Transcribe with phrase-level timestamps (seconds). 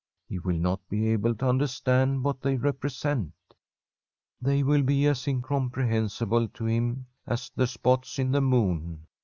[0.27, 3.33] He will not be able to understand what they repre sent;
[4.41, 9.05] they will be as incomprehensible to him as the spots in the moon.